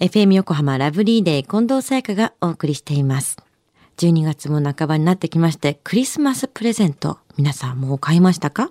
[0.00, 3.36] FM 横浜ラブリーデー近藤沙耶香がお送りしています。
[3.96, 8.70] 12月も半ばになってきまして、クリスマスプレゼント、皆さんもう買いましたか？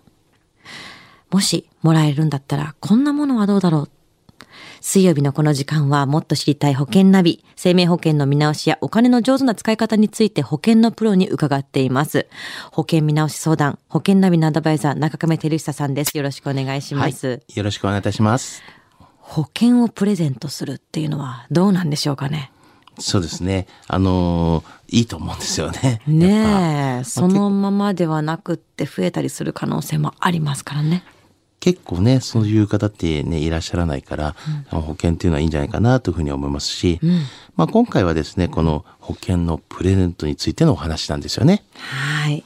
[1.29, 3.89] もしもらえるんだったら、こんなものはどうだろう？
[4.79, 12.27] 水曜日のこの時間はもっと知りたい保険ナビ、生命保険の見直しやお金の上手な使い方について保険のプロに伺っています。
[12.71, 16.17] 保険見直し相談、保険ナビのアドバイザー中亀照久さんです。
[16.17, 17.27] よろしくお願いします。
[17.27, 18.63] はい、よろしくお願いいたします。
[19.29, 22.49] 保険をプレゼントするっていうのはどうなんでしょうかね？
[22.97, 23.67] そうですね。
[23.87, 26.01] あのーいいと思うんですよね。
[26.07, 31.03] ねえ、そのままではなくって増えたりする可能性もありますからね。
[31.59, 34.35] 結構ね、そういう方ってね、いらっしゃらないから、
[34.69, 37.01] 保険っていうのはいいんじゃないかなというふうに思いますし、
[37.57, 41.65] まあ今回はですね、この保険のプレゼントについてのお話なんですよね。
[41.73, 42.45] はい。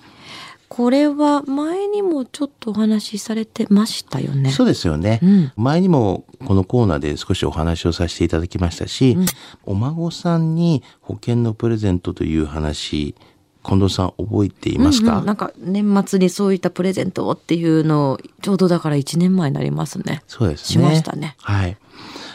[0.68, 4.52] これは前にもちょっとお話しされてましたよね。
[4.52, 9.18] そうですよね、ん前にもこのコーナーで少しお話をさせていただきましたし、
[9.66, 13.16] お孫さんに保険のプレゼントという話、
[13.64, 20.24] 近藤さん覚えていますか、うんうんなんか年末にそういったプレゼントをっていうのをちょうどだから1年前になりますね。
[20.28, 20.66] そうですね。
[20.68, 21.78] しましたねはい。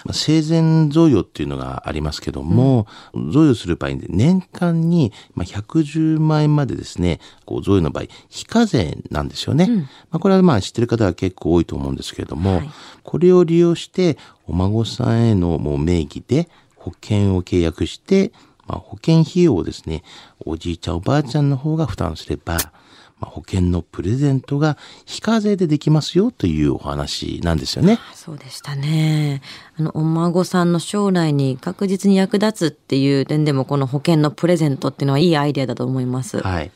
[0.06, 9.68] まあ生前贈与っていうのがありますけども、贈与する場合に年間にまあ110万円までですね、こう贈与の場合、非課税なんですよね。
[10.10, 12.70] まあこれはまあ知ってる方は結構多いと思うんですけれども、はい。
[13.02, 18.32] これを利用してお孫さんへのもう名義で保険を契約して、
[18.66, 20.02] まあ、保険費用をですね、
[20.44, 22.58] おじいちゃんおばあちゃんの方が負担すれば、
[23.18, 27.98] まあ、保険のプレゼントが非課税でできますよというお話なんですよね。
[28.14, 29.40] そうでしたね。
[29.78, 36.40] あの、お孫さんの将来に確実に役立つっていう点でもこの保険のプレゼントっていうのはいいアイデアだと思います。
[36.40, 36.70] はい。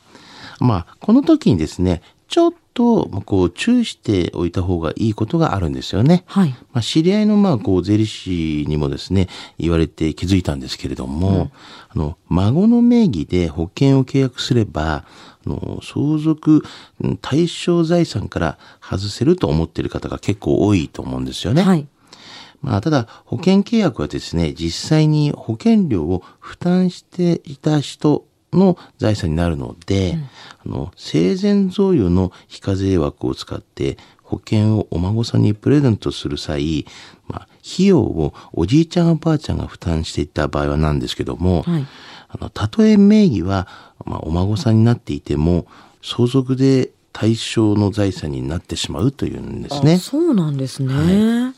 [0.59, 6.23] まあ、この時にですね、ちょっと、まあこう、注意しておいた方がいいことがあるんですよね。
[6.27, 6.49] はい。
[6.73, 9.27] まあ、知り合いの、まあ、こう、税理士にもですね、
[9.57, 11.51] 言われて気づいたんですけれども、
[11.89, 15.05] あの、孫の名義で保険を契約すれば、
[15.45, 16.63] あの、相続
[17.01, 21.63] うん対象財産から外せると思っている方が結構多いと思うんですよね。
[21.63, 21.87] はい。
[22.61, 30.17] まあ、ただ、保険契約はですね、実際に保険料を負担していた人の財産になるので、
[30.65, 36.85] あの、生前贈与の非課税枠を使って、保険をお孫さんにプレゼントする際、
[37.27, 41.85] まあ、費用をおじいちゃんおばあちゃんが負担していた場合はなんですけども、はい
[42.33, 43.67] あの、たとえ名義は、
[44.05, 45.67] まあ、お孫さんになっていても、
[46.01, 49.99] 相続で対象の財産になってしまうというんですねあ。
[49.99, 51.53] そうなんですね。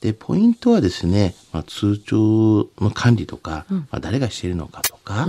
[0.00, 5.26] で、ポイントはですね、まあ、通帳の管理とか、まあ、誰がしているのかとか、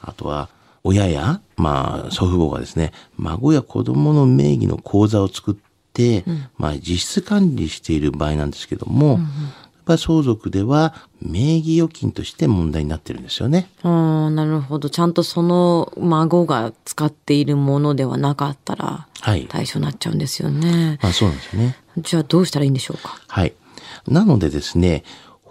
[0.00, 0.48] あとは、
[0.82, 5.54] 親や、まあ、祖父母がですね、孫や子供の名義の口座を作っ
[5.92, 6.24] て、
[6.56, 9.18] まあ、実質管理している場合なんですけども、やっ
[9.84, 13.68] ぱり相続では名義預金として問題になってるんですよね。
[13.82, 14.88] ああ、なるほど。
[14.88, 19.46] ちゃんとその孫が使っているものではなかったらはい。
[19.48, 20.98] 対象になっちゃうんですよね。
[21.02, 21.76] まあ、そうなんですよね。
[21.98, 23.18] じゃあどうしたらいいんでしょうか？
[23.26, 23.52] はい。
[24.06, 25.02] なのでですね、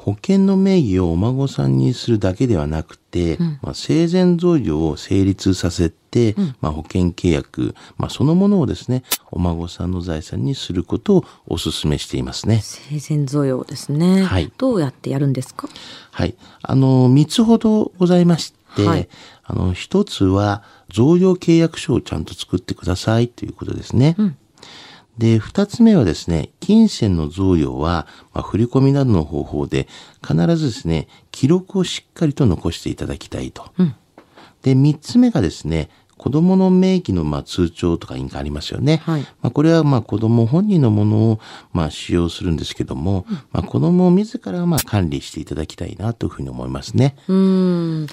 [0.09, 12.61] 保険の名義をお孫さんにするだけではなくて、まあ、生前贈与を成立させて、まあ、保険契約、まあ、そのものをですね、お孫さんの財産にすることをお勧めしていますね。
[12.63, 14.23] 生前贈与ですね。
[14.23, 15.69] はいどうやってやるんですか？
[16.11, 16.35] はい。
[16.63, 19.07] あの、三つほどございまして、はい
[19.43, 24.15] あの、一つは、贈与契約書をちゃんと作ってくださいということですね。
[25.19, 29.89] で、二つ目はですね、金銭の贈与は、まあ、振り込みなどの方法で、
[30.25, 33.69] 必ずですね、記録をしっかりと残していただきたいと。
[34.61, 38.97] で、三つ目がですね、子供の名義のまあ通帳とか印鑑ありますよね。
[39.05, 41.39] はいまあ、これはまあ子供本人のものを
[41.71, 47.15] まあ使用するんですけども、まあ、子供を自らまあ管理していただきたいなというふうに思いますね。
[47.29, 48.07] うーん。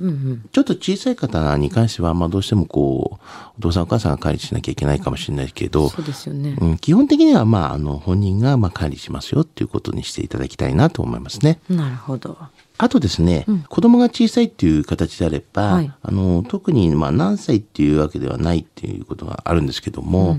[0.00, 0.48] うんうん。
[0.52, 3.24] ちょっと小さい方に関しては、まあどうしてもこう、
[3.58, 6.56] お父さんお母さんが管理しなきゃいけないかもしれないけど、そうですよね。
[6.60, 11.60] うん、基本的にはまああの本人がまあ管理しますよっていうことにしていただきたいなと思いますね。
[11.68, 12.36] なるほど。
[12.78, 20.38] あとですね、子供が小さいっていう形であれば、はいあの、特にまあ何歳っていうわけではないっていうことがあるんですけども、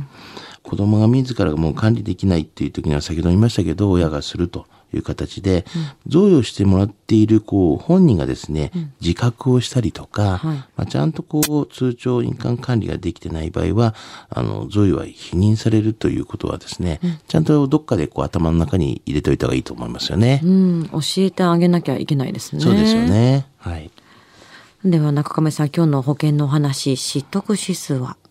[0.68, 5.66] 子供が自らもう管理できないっていう時には先ほど言いましたけど、親がするという形で、
[6.08, 8.72] 贈与してもらっているこう本人がですね、
[9.02, 13.96] 自覚をしたりとか、はいまあ、ちゃんとこう通帳印鑑管理ができてない場合は、
[14.30, 20.42] あの、贈与は否認されるということはですね、ちゃんとどっかでこう頭の中に入れておいた方がいいと思いますよね。
[20.44, 20.90] うん。
[20.92, 22.62] 教えてあげなきゃいけないですね。
[22.62, 23.02] そうですよ。
[23.04, 23.48] ね。
[23.58, 23.90] はい。
[24.86, 28.10] では中亀さん、今日の保険のお話、知得指数は？
[28.10, 28.26] はい。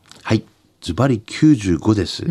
[0.87, 2.25] ズバリ95です。